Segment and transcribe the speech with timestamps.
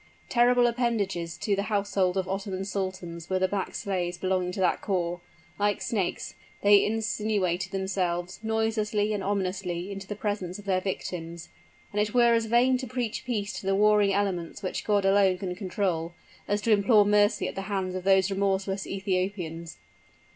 [0.29, 4.81] Terrible appendages to the household of Ottoman sultans were the black slaves belonging to that
[4.81, 5.21] corps
[5.59, 11.49] like snakes, they insinuated themselves, noiselessly and ominously into the presence of their victims,
[11.91, 15.37] and it were as vain to preach peace to the warring elements which God alone
[15.37, 16.15] can control,
[16.47, 19.77] as to implore mercy at the hands of those remorseless Ethiopians!